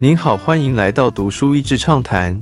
[0.00, 2.40] 您好，欢迎来到读书益智畅谈。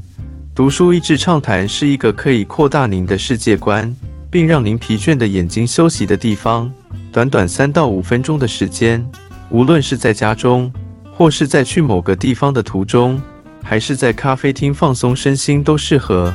[0.55, 3.97] 读书益智畅谈是一个可以扩大您的世界观，
[4.31, 6.71] 并让您疲倦的眼睛休息的地方。
[7.11, 9.03] 短短三到五分钟的时间，
[9.49, 10.71] 无论是在家中，
[11.11, 13.19] 或是在去某个地方的途中，
[13.63, 16.35] 还是在咖啡厅放松身心，都适合。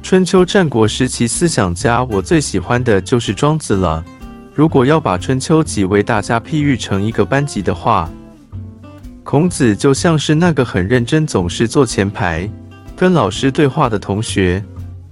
[0.00, 4.04] 春秋战国时期思想家，我最喜欢的就是庄子了。
[4.54, 8.08] 如果要把春秋几位大家譬喻成一个班级的话，
[9.30, 12.48] 孔子就像是那个很认真、总是坐前排
[12.96, 14.58] 跟老师对话的同学；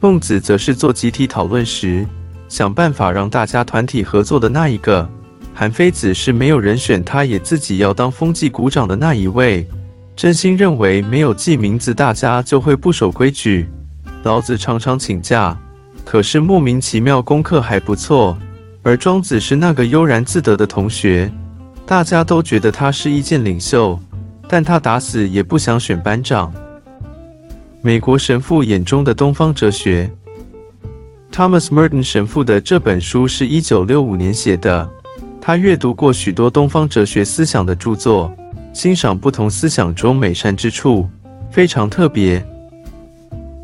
[0.00, 2.06] 孟子则是做集体讨论时
[2.48, 5.06] 想办法让大家团体合作的那一个；
[5.52, 9.68] 韩非子是没有人选，他也自己要当风纪鼓掌的那一位，
[10.16, 13.68] 真心认为没有记名字，大家就会不守规矩。
[14.22, 15.54] 老子常常请假，
[16.06, 18.34] 可是莫名其妙功课还不错。
[18.82, 21.30] 而庄子是那个悠然自得的同学，
[21.84, 24.00] 大家都觉得他是意见领袖，
[24.48, 26.52] 但他打死也不想选班长。
[27.82, 30.10] 美国神父眼中的东方哲学
[31.32, 34.88] ，Thomas Merton 神父的这本书是一九六五年写的。
[35.40, 38.34] 他阅读过许多东方哲学思想的著作，
[38.72, 41.08] 欣赏不同思想中美善之处，
[41.50, 42.44] 非常特别。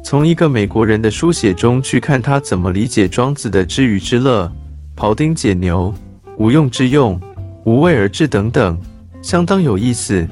[0.05, 4.51] 从一个美国人的书写中去看他怎么理解庄子的知鱼之乐、
[4.97, 5.93] 庖丁解牛、
[6.39, 7.21] 无用之用、
[7.65, 8.79] 无为而治等等，
[9.21, 10.25] 相当有意思。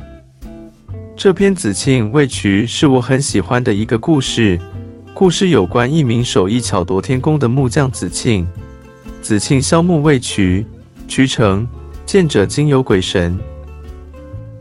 [1.22, 4.58] 这篇《子庆未渠》是我很喜欢的一个故事。
[5.12, 8.48] 故事有关一名手艺巧夺天工的木匠子庆。
[9.20, 10.64] 子庆削木为渠，
[11.06, 11.68] 渠成，
[12.06, 13.38] 见者惊有鬼神。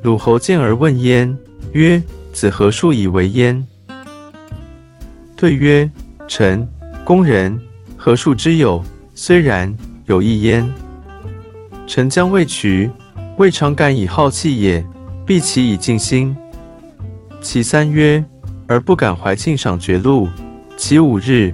[0.01, 1.33] 鲁侯见而问焉，
[1.71, 3.65] 曰：“子何数以为焉？”
[5.37, 5.89] 对曰
[6.27, 6.67] ：“臣
[7.05, 7.57] 工人
[7.95, 8.83] 何数之有？
[9.15, 9.73] 虽然
[10.07, 10.69] 有一焉。
[11.87, 12.91] 臣将未渠，
[13.37, 14.85] 未尝敢以好器也，
[15.25, 16.35] 必其以静心。
[17.41, 18.23] 其三曰：
[18.67, 20.27] 而不敢怀庆赏绝路。
[20.77, 21.53] 其五日，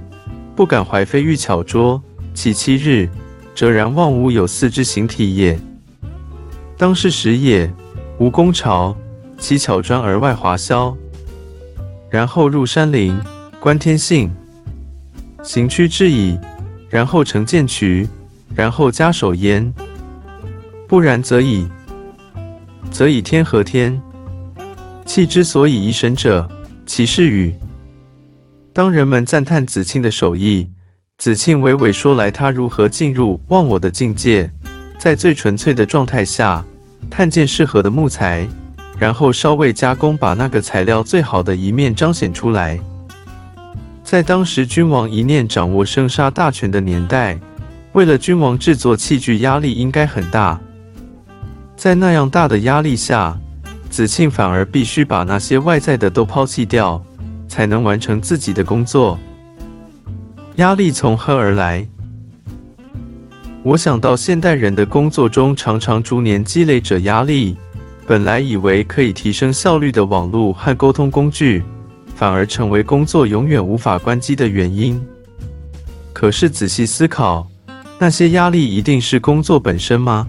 [0.54, 2.02] 不敢怀飞玉巧拙。
[2.34, 3.08] 其七日，
[3.54, 5.58] 则然望吾有四之形体也。
[6.76, 7.72] 当是时也，
[8.18, 8.96] 无功朝，
[9.38, 10.96] 其巧专而外华销。
[12.10, 13.18] 然后入山林。”
[13.58, 14.30] 观天性，
[15.42, 16.38] 行趋至矣，
[16.88, 18.08] 然后成见渠，
[18.54, 19.74] 然后加守焉。
[20.86, 21.66] 不然则已，
[22.92, 24.00] 则以天和天。
[25.06, 26.46] 气之所以疑神者，
[26.84, 27.54] 其是与？
[28.72, 30.68] 当人们赞叹子庆的手艺，
[31.16, 34.50] 子庆娓娓说来他如何进入忘我的境界，
[34.98, 36.62] 在最纯粹的状态下，
[37.08, 38.46] 探见适合的木材，
[38.98, 42.78] 然后稍微加工，把那个材料最好的一面彰显出来。
[44.02, 47.38] 在当时君王一念掌握生杀大权的年代，
[47.92, 50.60] 为了君王制作器具，压力应该很大。
[51.76, 53.38] 在那样大的压力下，
[53.96, 57.02] 子庆反而必须把那些外在的都抛弃掉，
[57.48, 59.18] 才能完成自己的工作。
[60.56, 61.88] 压力从何而来？
[63.62, 67.56] 我想到现代人的工作中常常逐年积累着压力，
[68.06, 71.62] 本来以为可以提升效率的网络和沟通工具。
[72.14, 75.02] 反而成为工作永远无法关机的原因。
[76.12, 77.48] 可是仔细思考，
[77.98, 80.28] 那些压力一定是工作本身吗？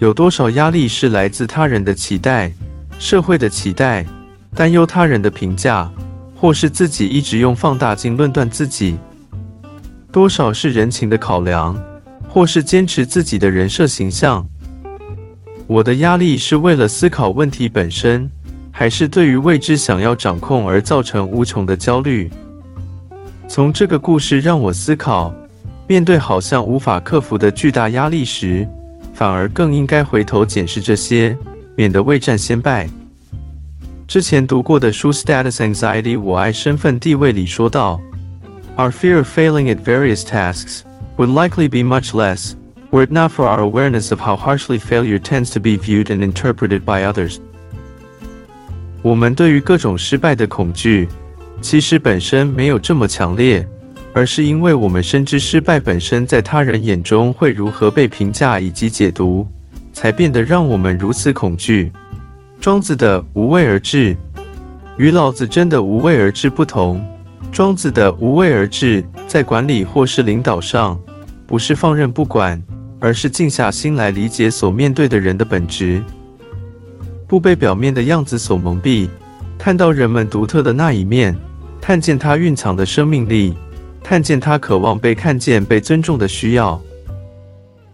[0.00, 2.50] 有多少压力是来自他人的期待、
[2.98, 4.06] 社会的期待、
[4.54, 5.92] 担忧他人的评价，
[6.34, 8.96] 或是自己一直用放大镜论断自己？
[10.10, 11.78] 多少是人情的考量，
[12.30, 14.46] 或是坚持自己的人设形象？
[15.66, 18.28] 我的压力是为了思考问题本身。
[18.72, 22.30] 还是对于未知想要掌控而造成无穷的焦虑。
[23.46, 25.34] 从这个故事让我思考，
[25.86, 28.66] 面对好像无法克服的巨大压力时，
[29.20, 31.36] 反而更应该回头检视这些，
[31.76, 32.88] 免得未战先败。
[34.08, 38.00] 之前读过的书《Status Anxiety》我爱身份地位里说到
[38.78, 40.80] ，Our fear of failing at various tasks
[41.18, 42.54] would likely be much less
[42.90, 46.26] were it not for our awareness of how harshly failure tends to be viewed and
[46.26, 47.36] interpreted by others.
[49.02, 51.06] 我们对于各种失败的恐惧，
[51.60, 53.68] 其实本身没有这么强烈，
[54.12, 59.46] 而是因为我们深知失败本身在他人眼中会如何被评价以及解读，
[59.92, 61.92] 才变得让我们如此恐惧。
[62.60, 64.16] 庄子的无为而治，
[64.96, 67.02] 与老子真的无为而治不同。
[67.52, 70.98] 庄子的无为而治，在管理或是领导上，
[71.46, 72.62] 不是放任不管，
[72.98, 76.02] 而是静下心来理解所面对的人的本质。
[77.26, 79.08] 不被表面的样子所蒙蔽，
[79.56, 81.34] 看到人们独特的那一面，
[81.80, 83.54] 看见他蕴藏的生命力，
[84.02, 86.80] 看见他渴望被看见、被尊重的需要，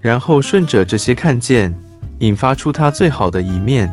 [0.00, 1.74] 然后顺着这些看见，
[2.20, 3.92] 引发出他最好的一面。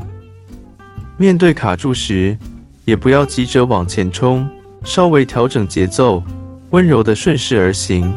[1.17, 2.37] 面对卡住时，
[2.85, 4.47] 也不要急着往前冲，
[4.83, 6.23] 稍微调整节奏，
[6.69, 8.13] 温柔的顺势而行。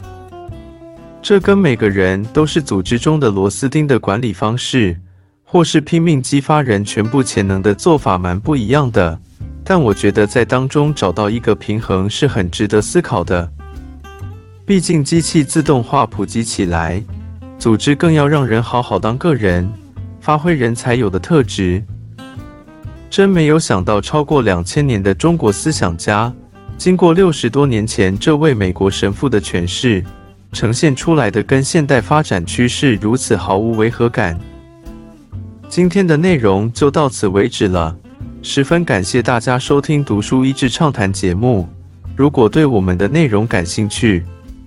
[1.20, 4.96] 这跟每个人都是组织中的螺丝钉的管理方式，
[5.42, 9.18] 或是拼命激发人全部潜能的做法蛮不一样的。
[9.64, 13.50] 但我觉得在当中找到一个平衡是很值得思考的。
[14.66, 17.00] 毕竟机器自动化普及起来，
[17.56, 19.72] 组织更要让人好好当个人，
[20.20, 21.80] 发挥人才有的特质。
[23.08, 26.32] 真没有想到，超过两千年的中国思想家，
[26.76, 30.04] 经过六十多年前这位美国神父的诠释，
[30.50, 34.36] 呈现出来的跟现代发展趋势如此毫无违和感。
[35.68, 37.96] 今天的内容就到此为止了，
[38.42, 41.68] 十分感谢大家收听《读书一智畅谈》节目。
[42.16, 44.24] 如果对我们的内容感兴趣，